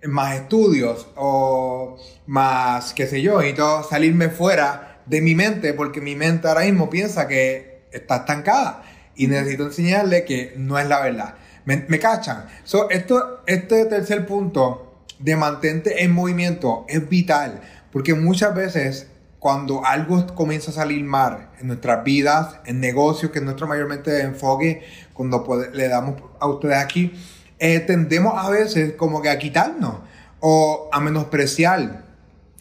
más 0.07 0.37
estudios 0.37 1.09
o 1.17 1.97
más, 2.27 2.93
qué 2.93 3.07
sé 3.07 3.23
yo, 3.23 3.43
y 3.43 3.55
todo 3.55 3.83
salirme 3.83 4.29
fuera 4.29 4.94
de 5.07 5.21
mi 5.21 5.35
mente 5.35 5.75
porque 5.75 6.01
mi 6.01 6.17
mente 6.17 6.49
ahora 6.49 6.63
mismo 6.63 6.91
piensa 6.91 7.29
que 7.29 7.85
está 7.93 8.17
estancada 8.17 8.83
y 9.17 9.27
necesito 9.27 9.65
enseñarle 9.65 10.25
que 10.25 10.55
no 10.57 10.79
es 10.79 10.89
la 10.89 11.01
verdad. 11.01 11.35
¿Me, 11.65 11.99
cachan? 11.99 12.47
So, 12.65 12.91
esto, 12.91 13.43
este 13.47 13.87
tercer 13.87 14.27
punto 14.27 15.05
de 15.19 15.37
mantente 15.37 16.05
en 16.05 16.13
movimiento 16.13 16.85
es 16.89 17.09
vital, 17.09 17.63
porque 17.91 18.13
muchas 18.15 18.55
veces 18.55 19.07
cuando 19.39 19.85
algo 19.85 20.27
comienza 20.35 20.71
a 20.71 20.75
salir 20.75 21.05
mal 21.05 21.51
en 21.61 21.69
nuestras 21.69 22.05
vidas, 22.05 22.57
en 22.67 22.81
negocios, 22.81 23.31
que 23.31 23.39
es 23.39 23.45
nuestro 23.45 23.67
mayormente 23.67 24.21
enfoque, 24.23 24.83
cuando 25.15 25.45
le 25.73 25.89
damos 25.89 26.17
a 26.39 26.49
ustedes 26.49 26.77
aquí, 26.77 27.13
eh, 27.59 27.81
tendemos 27.81 28.35
a 28.37 28.51
veces 28.51 28.95
como 28.95 29.23
que 29.23 29.31
a 29.31 29.39
quitarnos, 29.39 29.97
o 30.41 30.91
a 30.93 31.01
menospreciar, 31.01 32.05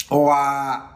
o 0.10 0.32
a 0.34 0.93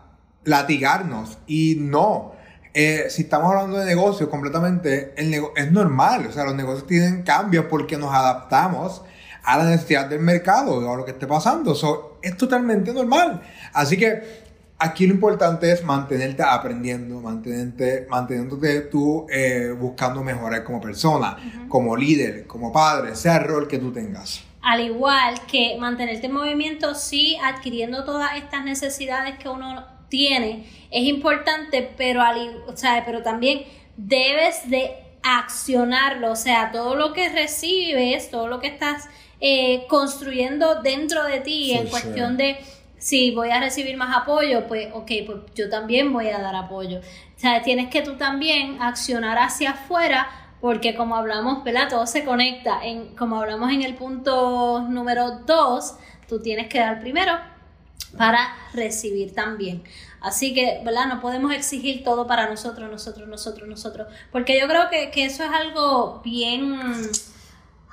latigarnos, 0.48 1.38
y 1.46 1.75
no. 1.80 2.34
Eh, 2.74 3.08
si 3.10 3.24
estamos 3.24 3.51
hablando 3.51 3.77
de 3.77 3.86
negocios 3.86 4.30
completamente, 4.30 5.13
el 5.18 5.34
es 5.56 5.72
normal, 5.72 6.27
o 6.27 6.32
sea, 6.32 6.46
los 6.46 6.56
negocios 6.56 6.88
tienen 6.88 7.24
cambios 7.24 7.66
porque 7.70 7.98
nos 7.98 8.13
adaptamos 8.13 9.01
a 9.44 9.58
la 9.58 9.66
necesidad 9.66 10.08
del 10.08 10.22
mercado 10.22 10.75
o 10.75 10.94
a 10.94 10.96
lo 10.96 11.04
que 11.04 11.12
esté 11.12 11.27
pasando. 11.27 11.75
So, 11.75 12.20
es 12.22 12.38
totalmente 12.38 12.94
normal. 12.94 13.42
Así 13.74 13.98
que 13.98 14.22
aquí 14.80 15.06
lo 15.06 15.13
importante 15.13 15.72
es 15.72 15.84
mantenerte 15.84 16.44
aprendiendo, 16.44 17.20
mantenerte, 17.20 18.08
manteniéndote 18.10 18.82
tú 18.82 19.25
eh, 19.30 19.74
buscando 19.77 20.24
mejorar 20.24 20.63
como 20.63 20.80
persona, 20.80 21.38
como 21.68 21.96
líder, 21.96 22.48
como 22.48 22.72
padre, 22.72 23.16
sea 23.16 23.38
el 23.38 23.46
rol 23.46 23.68
que 23.68 23.80
tú 23.80 23.92
tengas. 23.92 24.44
Al 24.62 24.82
igual 24.82 25.42
que 25.50 25.77
mantenerte 25.80 26.27
en 26.27 26.34
movimiento, 26.34 26.96
sí 26.96 27.38
adquiriendo 27.44 28.04
todas 28.06 28.38
estas 28.38 28.63
necesidades 28.66 29.38
que 29.39 29.50
uno 29.50 29.97
tiene 30.09 30.65
es 30.91 31.03
importante, 31.03 31.89
pero, 31.97 32.21
al, 32.21 32.63
o 32.67 32.75
sea, 32.75 33.03
pero 33.05 33.21
también 33.21 33.63
debes 33.97 34.69
de 34.69 34.95
accionarlo, 35.23 36.31
o 36.31 36.35
sea, 36.35 36.71
todo 36.71 36.95
lo 36.95 37.13
que 37.13 37.29
recibes, 37.29 38.31
todo 38.31 38.47
lo 38.47 38.59
que 38.59 38.67
estás 38.67 39.09
eh, 39.41 39.85
construyendo 39.89 40.81
dentro 40.81 41.23
de 41.25 41.41
ti 41.41 41.73
en 41.73 41.87
cuestión 41.87 42.37
de 42.37 42.57
si 42.97 43.31
voy 43.31 43.49
a 43.49 43.59
recibir 43.59 43.97
más 43.97 44.15
apoyo, 44.15 44.65
pues 44.67 44.89
ok, 44.93 45.11
pues 45.25 45.37
yo 45.53 45.69
también 45.69 46.13
voy 46.13 46.29
a 46.29 46.39
dar 46.39 46.55
apoyo. 46.55 46.99
O 46.99 47.39
sea, 47.39 47.61
tienes 47.61 47.89
que 47.89 48.01
tú 48.01 48.15
también 48.15 48.81
accionar 48.81 49.37
hacia 49.37 49.71
afuera 49.71 50.27
porque 50.61 50.95
como 50.95 51.15
hablamos, 51.15 51.63
¿verdad? 51.63 51.89
Todo 51.89 52.07
se 52.07 52.23
conecta. 52.23 52.83
En, 52.83 53.15
como 53.15 53.39
hablamos 53.39 53.71
en 53.71 53.83
el 53.83 53.93
punto 53.93 54.81
número 54.89 55.39
2, 55.45 55.95
tú 56.27 56.41
tienes 56.41 56.67
que 56.67 56.79
dar 56.79 56.99
primero 56.99 57.37
para 58.18 58.56
recibir 58.74 59.34
también. 59.34 59.84
Así 60.22 60.54
que, 60.54 60.82
¿verdad? 60.84 61.08
No 61.08 61.22
podemos 61.22 61.54
exigir 61.54 62.04
todo 62.04 62.27
para 62.27 62.50
nosotros, 62.50 62.89
nosotros, 62.89 63.27
nosotros, 63.27 63.68
nosotros. 63.68 64.08
Porque 64.32 64.60
yo 64.60 64.68
creo 64.68 64.89
que, 64.89 65.25
eso 65.25 65.44
es 65.44 65.50
algo 65.50 66.22
bien... 66.24 66.80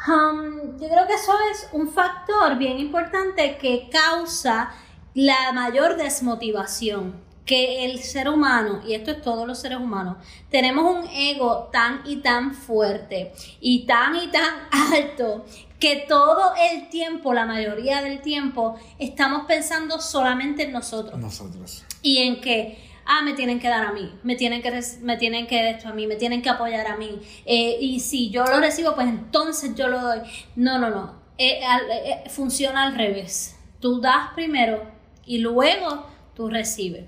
Um, 0.07 0.79
yo 0.79 0.89
creo 0.89 1.07
que 1.07 1.15
eso 1.15 1.33
es 1.53 1.69
un 1.73 1.89
factor 1.89 2.59
bien 2.59 2.79
importante 2.79 3.57
que 3.57 3.89
causa 3.91 4.71
la 5.15 5.53
mayor 5.53 5.97
desmotivación 5.97 7.25
que 7.47 7.85
el 7.85 8.01
ser 8.01 8.29
humano, 8.29 8.81
y 8.87 8.95
esto 8.95 9.11
es 9.11 9.21
todos 9.21 9.47
los 9.47 9.59
seres 9.59 9.79
humanos, 9.79 10.17
tenemos 10.51 10.85
un 10.85 11.09
ego 11.11 11.69
tan 11.73 12.01
y 12.07 12.17
tan 12.17 12.55
fuerte 12.55 13.33
y 13.61 13.87
tan 13.87 14.17
y 14.17 14.29
tan 14.29 14.69
alto 14.93 15.45
que 15.85 16.07
todo 16.09 16.55
el 16.73 16.89
tiempo, 16.89 17.35
la 17.35 17.45
mayoría 17.45 18.01
del 18.01 18.23
tiempo, 18.23 18.75
estamos 18.99 19.45
pensando 19.45 20.01
solamente 20.01 20.63
en 20.63 20.73
nosotros. 20.73 21.21
Nosotros. 21.21 21.85
Y 22.01 22.23
en 22.23 22.41
que, 22.41 22.79
ah, 23.05 23.21
me 23.23 23.35
tienen 23.35 23.61
que 23.61 23.69
dar 23.69 23.85
a 23.85 23.93
mí, 23.93 24.11
me 24.23 24.35
tienen 24.35 24.63
que, 24.63 24.83
me 25.03 25.19
tienen 25.19 25.47
que 25.47 25.69
esto 25.69 25.91
a 25.91 25.93
mí, 25.93 26.07
me 26.07 26.17
tienen 26.17 26.41
que 26.41 26.49
apoyar 26.49 26.87
a 26.87 26.97
mí. 26.97 27.21
Eh, 27.45 27.77
y 27.79 28.01
si 28.01 28.31
yo 28.31 28.47
lo 28.47 28.61
recibo, 28.61 28.95
pues 28.95 29.09
entonces 29.09 29.75
yo 29.75 29.89
lo 29.89 30.01
doy. 30.01 30.21
No, 30.57 30.79
no, 30.79 30.89
no. 30.89 31.17
Eh, 31.37 31.61
eh, 31.61 32.31
funciona 32.31 32.85
al 32.85 32.95
revés. 32.97 33.57
Tú 33.79 34.01
das 34.01 34.31
primero 34.35 34.85
y 35.27 35.37
luego 35.37 36.07
tú 36.35 36.49
recibes. 36.49 37.05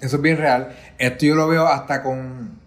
Eso 0.00 0.16
es 0.16 0.22
bien 0.22 0.38
real. 0.38 0.76
Esto 0.98 1.24
yo 1.24 1.36
lo 1.36 1.46
veo 1.46 1.68
hasta 1.68 2.02
con, 2.02 2.58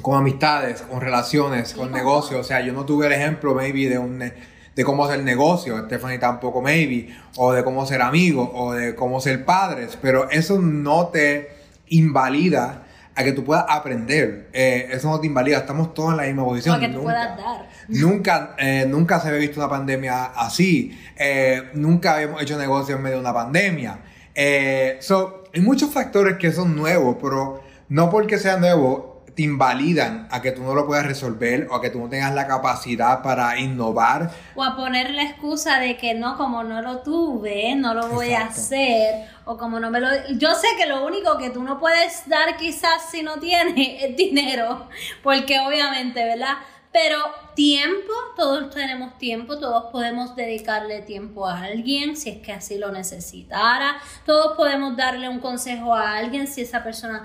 con 0.00 0.16
amistades, 0.16 0.80
con 0.80 1.02
relaciones, 1.02 1.74
con 1.74 1.92
negocios. 1.92 2.40
O 2.40 2.44
sea, 2.44 2.62
yo 2.62 2.72
no 2.72 2.86
tuve 2.86 3.08
el 3.08 3.12
ejemplo, 3.12 3.54
maybe, 3.54 3.90
de 3.90 3.98
un 3.98 4.32
de 4.78 4.84
cómo 4.84 5.04
hacer 5.04 5.24
negocio, 5.24 5.76
Stephanie 5.86 6.18
tampoco 6.18 6.62
maybe, 6.62 7.08
o 7.36 7.52
de 7.52 7.64
cómo 7.64 7.84
ser 7.84 8.00
amigo, 8.00 8.48
o 8.54 8.74
de 8.74 8.94
cómo 8.94 9.20
ser 9.20 9.44
padres, 9.44 9.98
pero 10.00 10.30
eso 10.30 10.60
no 10.60 11.08
te 11.08 11.50
invalida 11.88 12.84
a 13.16 13.24
que 13.24 13.32
tú 13.32 13.42
puedas 13.42 13.64
aprender. 13.68 14.50
Eh, 14.52 14.90
eso 14.92 15.10
no 15.10 15.18
te 15.18 15.26
invalida, 15.26 15.56
estamos 15.58 15.94
todos 15.94 16.12
en 16.12 16.18
la 16.18 16.22
misma 16.22 16.44
posición. 16.44 16.76
O 16.76 16.78
que 16.78 16.90
tú 16.90 17.02
puedas 17.02 17.36
dar. 17.36 17.68
Nunca, 17.88 18.54
eh, 18.56 18.86
nunca 18.88 19.18
se 19.18 19.26
había 19.26 19.40
visto 19.40 19.58
una 19.58 19.68
pandemia 19.68 20.26
así. 20.26 20.96
Eh, 21.16 21.70
nunca 21.74 22.14
habíamos 22.14 22.40
hecho 22.40 22.56
negocio 22.56 22.94
en 22.94 23.02
medio 23.02 23.16
de 23.16 23.22
una 23.22 23.34
pandemia. 23.34 23.98
so, 25.00 25.42
hay 25.52 25.60
muchos 25.60 25.92
factores 25.92 26.36
que 26.36 26.52
son 26.52 26.76
nuevos, 26.76 27.16
pero 27.20 27.64
no 27.88 28.10
porque 28.10 28.38
sea 28.38 28.58
nuevo 28.58 29.17
te 29.38 29.44
invalidan 29.44 30.26
a 30.32 30.42
que 30.42 30.50
tú 30.50 30.64
no 30.64 30.74
lo 30.74 30.84
puedas 30.84 31.06
resolver 31.06 31.68
o 31.70 31.76
a 31.76 31.80
que 31.80 31.90
tú 31.90 32.00
no 32.00 32.08
tengas 32.08 32.34
la 32.34 32.48
capacidad 32.48 33.22
para 33.22 33.56
innovar. 33.56 34.32
O 34.56 34.64
a 34.64 34.74
poner 34.74 35.10
la 35.10 35.22
excusa 35.22 35.78
de 35.78 35.96
que 35.96 36.12
no, 36.14 36.36
como 36.36 36.64
no 36.64 36.82
lo 36.82 37.02
tuve, 37.02 37.76
no 37.76 37.94
lo 37.94 38.08
voy 38.08 38.32
a 38.32 38.46
hacer. 38.46 39.28
O 39.44 39.56
como 39.56 39.78
no 39.78 39.92
me 39.92 40.00
lo... 40.00 40.08
Yo 40.30 40.52
sé 40.56 40.66
que 40.76 40.86
lo 40.86 41.06
único 41.06 41.38
que 41.38 41.50
tú 41.50 41.62
no 41.62 41.78
puedes 41.78 42.28
dar 42.28 42.56
quizás 42.56 43.10
si 43.12 43.22
no 43.22 43.38
tienes 43.38 43.74
es 44.02 44.16
dinero. 44.16 44.88
Porque 45.22 45.60
obviamente, 45.60 46.24
¿verdad? 46.24 46.54
Pero 47.00 47.32
tiempo, 47.54 48.12
todos 48.36 48.70
tenemos 48.70 49.16
tiempo, 49.18 49.56
todos 49.56 49.84
podemos 49.92 50.34
dedicarle 50.34 51.00
tiempo 51.00 51.46
a 51.46 51.62
alguien 51.62 52.16
si 52.16 52.28
es 52.28 52.38
que 52.38 52.52
así 52.52 52.76
lo 52.76 52.90
necesitara, 52.90 53.98
todos 54.26 54.56
podemos 54.56 54.96
darle 54.96 55.28
un 55.28 55.38
consejo 55.38 55.94
a 55.94 56.14
alguien 56.14 56.48
si 56.48 56.62
esa 56.62 56.82
persona 56.82 57.22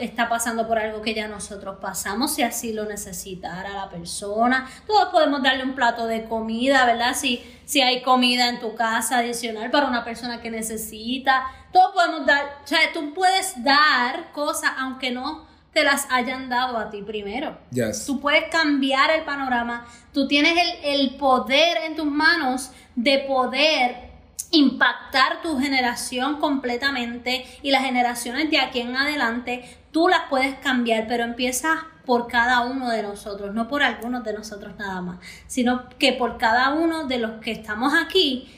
está 0.00 0.28
pasando 0.28 0.68
por 0.68 0.78
algo 0.78 1.00
que 1.00 1.14
ya 1.14 1.28
nosotros 1.28 1.78
pasamos, 1.80 2.34
si 2.34 2.42
así 2.42 2.74
lo 2.74 2.84
necesitara 2.84 3.70
la 3.72 3.88
persona, 3.88 4.68
todos 4.86 5.08
podemos 5.08 5.42
darle 5.42 5.64
un 5.64 5.74
plato 5.74 6.06
de 6.06 6.24
comida, 6.24 6.84
¿verdad? 6.84 7.14
Si, 7.14 7.42
si 7.64 7.80
hay 7.80 8.02
comida 8.02 8.50
en 8.50 8.60
tu 8.60 8.74
casa 8.74 9.20
adicional 9.20 9.70
para 9.70 9.86
una 9.86 10.04
persona 10.04 10.42
que 10.42 10.50
necesita, 10.50 11.46
todos 11.72 11.92
podemos 11.94 12.26
dar, 12.26 12.58
o 12.62 12.66
sea, 12.66 12.80
tú 12.92 13.14
puedes 13.14 13.64
dar 13.64 14.30
cosas 14.32 14.72
aunque 14.76 15.10
no 15.10 15.48
te 15.72 15.84
las 15.84 16.06
hayan 16.10 16.48
dado 16.48 16.78
a 16.78 16.90
ti 16.90 17.02
primero. 17.02 17.56
Yes. 17.70 18.06
Tú 18.06 18.20
puedes 18.20 18.44
cambiar 18.50 19.10
el 19.10 19.22
panorama, 19.24 19.86
tú 20.12 20.26
tienes 20.26 20.58
el, 20.58 21.00
el 21.00 21.14
poder 21.16 21.78
en 21.84 21.96
tus 21.96 22.06
manos 22.06 22.72
de 22.96 23.20
poder 23.20 24.10
impactar 24.50 25.42
tu 25.42 25.58
generación 25.58 26.38
completamente 26.40 27.46
y 27.62 27.70
las 27.70 27.84
generaciones 27.84 28.50
de 28.50 28.58
aquí 28.58 28.80
en 28.80 28.96
adelante, 28.96 29.78
tú 29.92 30.08
las 30.08 30.22
puedes 30.28 30.56
cambiar, 30.56 31.06
pero 31.06 31.24
empieza 31.24 31.86
por 32.04 32.26
cada 32.26 32.62
uno 32.62 32.90
de 32.90 33.02
nosotros, 33.02 33.54
no 33.54 33.68
por 33.68 33.82
algunos 33.82 34.24
de 34.24 34.32
nosotros 34.32 34.74
nada 34.78 35.00
más, 35.00 35.18
sino 35.46 35.88
que 35.90 36.12
por 36.12 36.38
cada 36.38 36.70
uno 36.70 37.06
de 37.06 37.18
los 37.18 37.40
que 37.40 37.52
estamos 37.52 37.94
aquí, 37.94 38.48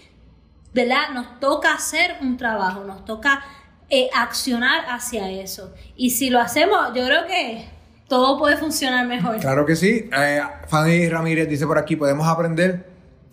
¿verdad? 0.73 1.11
Nos 1.12 1.38
toca 1.38 1.75
hacer 1.75 2.16
un 2.23 2.38
trabajo, 2.38 2.85
nos 2.85 3.04
toca 3.04 3.45
eh, 3.95 4.09
accionar 4.15 4.87
hacia 4.89 5.31
eso. 5.31 5.75
Y 5.97 6.13
si 6.13 6.31
lo 6.31 6.41
hacemos, 6.41 6.95
yo 6.95 7.05
creo 7.05 7.27
que 7.27 7.67
todo 8.09 8.39
puede 8.39 8.57
funcionar 8.57 9.07
mejor. 9.07 9.37
Claro 9.37 9.67
que 9.67 9.77
sí. 9.77 10.09
Eh, 10.17 10.41
Fanny 10.67 11.11
Ramírez 11.11 11.47
dice 11.47 11.67
por 11.67 11.77
aquí, 11.77 11.97
podemos 11.97 12.27
aprender 12.27 12.87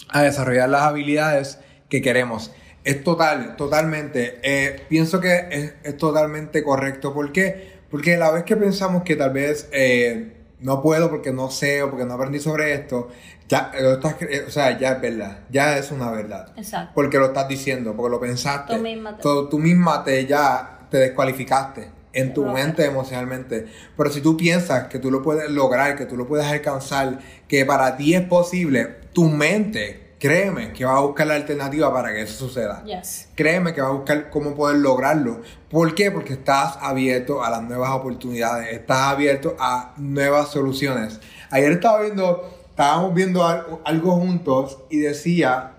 a 0.09 0.21
desarrollar 0.23 0.67
las 0.67 0.81
habilidades 0.81 1.59
que 1.87 2.01
queremos. 2.01 2.51
Es 2.83 3.05
total, 3.05 3.55
totalmente. 3.55 4.41
Eh, 4.43 4.85
pienso 4.89 5.21
que 5.21 5.77
es, 5.81 5.97
totalmente 5.97 6.61
correcto. 6.61 7.13
¿Por 7.13 7.31
qué? 7.31 7.79
Porque 7.89 8.17
la 8.17 8.29
vez 8.29 8.43
que 8.43 8.57
pensamos 8.57 9.03
que 9.03 9.15
tal 9.15 9.31
vez 9.31 9.69
no 10.59 10.81
puedo 10.81 11.09
porque 11.09 11.31
no 11.31 11.49
sé 11.51 11.81
o 11.83 11.89
porque 11.89 12.05
no 12.05 12.13
aprendí 12.15 12.39
sobre 12.39 12.73
esto, 12.73 13.09
ya, 13.47 13.71
lo 13.79 13.93
estás, 13.93 14.15
o 14.47 14.51
sea, 14.51 14.77
ya 14.77 14.93
es 14.93 15.01
verdad. 15.01 15.39
Ya 15.49 15.77
es 15.77 15.91
una 15.91 16.11
verdad. 16.11 16.51
Exacto. 16.57 16.91
Porque 16.93 17.17
lo 17.17 17.27
estás 17.27 17.47
diciendo, 17.47 17.95
porque 17.95 18.11
lo 18.11 18.19
pensaste. 18.19 18.75
Tú 18.75 18.81
misma 18.81 19.15
te- 19.15 19.21
Tú, 19.23 19.49
tú 19.49 19.57
misma 19.59 20.03
te 20.03 20.25
ya 20.25 20.79
te 20.91 20.97
descualificaste 20.97 21.89
en 22.13 22.33
tu 22.33 22.43
mente 22.45 22.85
emocionalmente. 22.85 23.67
Pero 23.95 24.09
si 24.11 24.21
tú 24.21 24.35
piensas 24.35 24.87
que 24.87 24.99
tú 24.99 25.11
lo 25.11 25.21
puedes 25.21 25.49
lograr, 25.49 25.95
que 25.95 26.05
tú 26.05 26.17
lo 26.17 26.27
puedes 26.27 26.45
alcanzar, 26.47 27.19
que 27.47 27.65
para 27.65 27.95
ti 27.97 28.13
es 28.15 28.21
posible, 28.23 28.95
tu 29.13 29.29
mente, 29.29 30.08
créeme, 30.19 30.73
que 30.73 30.83
va 30.85 30.97
a 30.97 31.01
buscar 31.01 31.27
la 31.27 31.35
alternativa 31.35 31.93
para 31.93 32.11
que 32.11 32.21
eso 32.21 32.33
suceda. 32.47 32.83
Yes. 32.83 33.29
Créeme 33.35 33.73
que 33.73 33.81
va 33.81 33.87
a 33.87 33.91
buscar 33.91 34.29
cómo 34.29 34.53
poder 34.55 34.77
lograrlo. 34.79 35.41
¿Por 35.69 35.95
qué? 35.95 36.11
Porque 36.11 36.33
estás 36.33 36.77
abierto 36.81 37.43
a 37.43 37.49
las 37.49 37.63
nuevas 37.63 37.91
oportunidades, 37.91 38.73
estás 38.73 39.13
abierto 39.13 39.55
a 39.59 39.93
nuevas 39.97 40.49
soluciones. 40.49 41.19
Ayer 41.51 41.71
estaba 41.71 42.01
viendo, 42.01 42.49
estábamos 42.69 43.13
viendo 43.13 43.45
al- 43.47 43.65
algo 43.85 44.11
juntos 44.17 44.79
y 44.89 44.99
decía, 44.99 45.75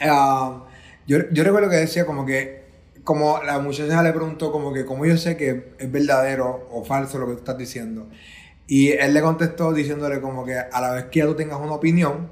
ah, 0.00 0.64
yo, 1.06 1.18
yo 1.30 1.44
recuerdo 1.44 1.68
que 1.70 1.76
decía 1.76 2.06
como 2.06 2.24
que, 2.24 2.64
como 3.04 3.40
la 3.42 3.58
muchacha 3.60 4.02
le 4.02 4.12
preguntó 4.12 4.50
como 4.50 4.72
que, 4.72 4.84
¿cómo 4.84 5.06
yo 5.06 5.16
sé 5.16 5.36
que 5.36 5.74
es 5.78 5.92
verdadero 5.92 6.66
o 6.72 6.82
falso 6.84 7.18
lo 7.18 7.26
que 7.26 7.32
tú 7.34 7.38
estás 7.38 7.58
diciendo? 7.58 8.08
Y 8.66 8.92
él 8.92 9.14
le 9.14 9.20
contestó 9.20 9.72
diciéndole 9.72 10.20
como 10.20 10.44
que 10.44 10.56
a 10.58 10.80
la 10.80 10.90
vez 10.92 11.04
que 11.04 11.20
ya 11.20 11.26
tú 11.26 11.36
tengas 11.36 11.60
una 11.60 11.72
opinión, 11.74 12.30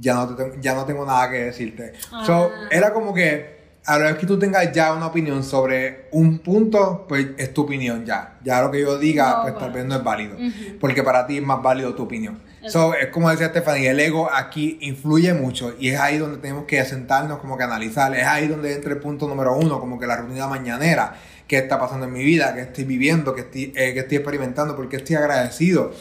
ya 0.00 0.14
no, 0.14 0.34
te 0.34 0.52
ya 0.60 0.74
no 0.74 0.84
tengo 0.86 1.04
nada 1.06 1.30
que 1.30 1.44
decirte. 1.44 1.92
So, 2.26 2.50
Ah. 2.52 2.68
era 2.70 2.92
como 2.92 3.12
que 3.14 3.60
a 3.84 3.98
la 3.98 4.06
vez 4.06 4.16
que 4.16 4.26
tú 4.26 4.38
tengas 4.38 4.72
ya 4.72 4.92
una 4.94 5.06
opinión 5.06 5.42
sobre 5.42 6.08
un 6.12 6.38
punto, 6.40 7.06
pues 7.08 7.28
es 7.38 7.52
tu 7.54 7.62
opinión 7.62 8.04
ya. 8.04 8.38
Ya 8.42 8.60
lo 8.62 8.70
que 8.70 8.80
yo 8.80 8.98
diga, 8.98 9.36
No, 9.38 9.42
pues 9.42 9.58
tal 9.58 9.72
vez 9.72 9.84
no 9.84 9.96
es 9.96 10.04
válido. 10.04 10.36
Porque 10.80 11.02
para 11.02 11.26
ti 11.26 11.38
es 11.38 11.42
más 11.42 11.62
válido 11.62 11.94
tu 11.94 12.02
opinión. 12.04 12.40
So, 12.68 12.94
es 12.94 13.08
como 13.08 13.30
decía 13.30 13.48
Stephanie, 13.48 13.88
el 13.88 13.98
ego 14.00 14.28
aquí 14.30 14.78
influye 14.82 15.32
mucho 15.32 15.74
y 15.78 15.88
es 15.88 15.98
ahí 16.00 16.18
donde 16.18 16.36
tenemos 16.38 16.64
que 16.66 16.84
sentarnos 16.84 17.38
como 17.38 17.56
que 17.56 17.64
analizar. 17.64 18.14
Es 18.14 18.26
ahí 18.26 18.48
donde 18.48 18.74
entra 18.74 18.92
el 18.92 18.98
punto 18.98 19.26
número 19.26 19.56
uno, 19.56 19.80
como 19.80 19.98
que 19.98 20.06
la 20.06 20.16
rutina 20.16 20.46
mañanera. 20.46 21.14
¿Qué 21.48 21.56
está 21.58 21.80
pasando 21.80 22.04
en 22.06 22.12
mi 22.12 22.22
vida? 22.22 22.54
¿Qué 22.54 22.60
estoy 22.60 22.84
viviendo? 22.84 23.34
¿Qué 23.34 23.40
estoy, 23.40 23.72
eh, 23.74 23.92
qué 23.94 24.00
estoy 24.00 24.18
experimentando? 24.18 24.76
¿Por 24.76 24.88
qué 24.90 24.98
estoy 24.98 25.16
agradecido? 25.16 25.92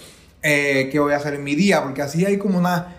Eh, 0.43 0.89
¿Qué 0.91 1.00
voy 1.00 1.13
a 1.13 1.17
hacer 1.17 1.34
en 1.34 1.43
mi 1.45 1.56
día? 1.56 1.82
Porque 1.82 2.02
así 2.02 2.26
hay 2.26 2.38
como 2.38 2.58
una 2.60 2.99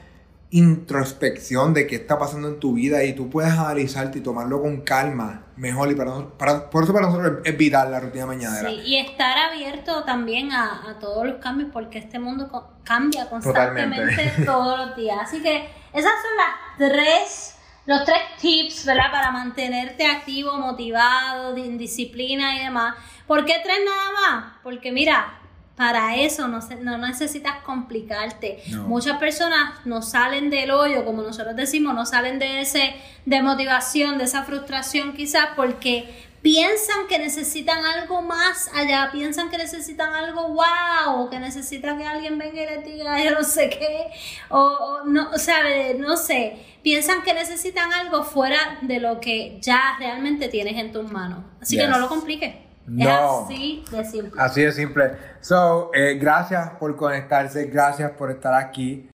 introspección 0.51 1.75
de 1.75 1.87
qué 1.87 1.97
está 1.97 2.19
pasando 2.19 2.49
en 2.49 2.59
tu 2.59 2.75
vida 2.75 3.05
y 3.05 3.13
tú 3.15 3.31
puedes 3.31 3.53
analizarte 3.53 4.19
y 4.19 4.23
tomarlo 4.23 4.61
con 4.61 4.81
calma 4.81 5.45
mejor 5.57 5.91
y 5.91 5.95
para, 5.95 6.11
nos- 6.11 6.33
para- 6.33 6.69
por 6.71 6.85
eso 6.85 6.93
para 6.93 7.07
nosotros 7.07 7.39
es 7.45 7.57
vital 7.57 7.91
la 7.91 8.01
rutina 8.01 8.27
mañanera. 8.27 8.69
Sí, 8.71 8.81
y 8.85 8.97
estar 8.97 9.37
abierto 9.39 10.05
también 10.05 10.51
a, 10.53 10.91
a 10.91 10.99
todos 10.99 11.27
los 11.27 11.37
cambios 11.37 11.71
porque 11.73 11.99
este 11.99 12.19
mundo 12.19 12.49
co- 12.49 12.73
cambia 12.85 13.29
Totalmente. 13.29 13.97
constantemente 14.01 14.33
todos 14.47 14.79
los 14.79 14.97
días. 14.97 15.19
Así 15.23 15.43
que 15.43 15.69
esas 15.93 16.13
son 16.13 16.37
las 16.37 16.91
tres, 16.93 17.57
los 17.87 18.05
tres 18.05 18.19
tips, 18.41 18.87
¿verdad? 18.87 19.11
Para 19.13 19.31
mantenerte 19.31 20.07
activo, 20.07 20.57
motivado, 20.57 21.57
en 21.57 21.79
disciplina 21.79 22.57
y 22.57 22.65
demás. 22.65 22.95
¿Por 23.27 23.45
qué 23.45 23.55
tres 23.63 23.79
nada 23.85 24.11
más? 24.41 24.53
Porque 24.63 24.91
mira, 24.93 25.40
para 25.77 26.17
eso 26.17 26.47
no, 26.49 26.61
se- 26.61 26.77
no 26.77 26.99
necesitas 26.99 27.63
complicarte. 27.65 28.63
No. 28.69 28.85
Muchas 28.85 29.17
personas 29.19 29.75
no 29.87 30.03
salen 30.03 30.51
del 30.51 30.71
hoyo, 30.71 31.05
como 31.05 31.23
nosotros 31.23 31.57
decimos, 31.57 31.95
no 31.95 32.05
salen 32.07 32.39
de 32.39 32.61
ese 32.61 32.95
de 33.25 33.43
motivación, 33.43 34.19
de 34.19 34.25
esa 34.25 34.45
frustración 34.45 35.15
quizás 35.15 35.49
porque 35.57 36.29
piensan 36.43 37.07
que 37.07 37.19
necesitan 37.19 37.85
algo 37.85 38.23
más 38.23 38.71
allá, 38.75 39.11
piensan 39.13 39.51
que 39.51 39.59
necesitan 39.59 40.15
algo 40.15 40.49
wow, 40.49 41.23
o 41.25 41.31
que 41.31 41.39
necesitan 41.39 41.99
que 41.99 42.07
alguien 42.07 42.39
venga 42.39 42.63
y 42.63 42.67
les 42.67 42.85
diga 42.85 43.23
yo 43.23 43.31
no 43.33 43.45
sé 43.45 43.69
qué, 43.69 44.07
o, 44.49 44.59
o 44.59 45.05
no, 45.05 45.31
o 45.33 45.39
sea, 45.39 45.59
no 45.99 46.17
sé, 46.17 46.57
piensan 46.83 47.23
que 47.23 47.35
necesitan 47.35 47.93
algo 47.93 48.23
fuera 48.25 48.79
de 48.81 49.01
lo 49.01 49.21
que 49.21 49.59
ya 49.61 49.97
realmente 49.99 50.49
tienes 50.49 50.79
en 50.79 50.93
tus 50.93 51.11
manos. 51.13 51.41
Así 51.61 51.77
que 51.77 51.87
no 51.87 51.99
lo 51.99 52.09
compliques. 52.09 52.55
No. 52.87 53.43
Es 53.43 53.45
así 53.45 53.85
de 53.91 54.05
simple. 54.05 54.41
Así 54.43 54.63
de 54.63 54.73
simple. 54.73 55.13
So, 55.41 55.91
eh, 55.95 56.19
gracias 56.21 56.71
por 56.71 56.97
conectarse, 56.97 57.67
gracias 57.67 58.11
por 58.13 58.31
estar 58.31 58.55
aquí. 58.55 59.09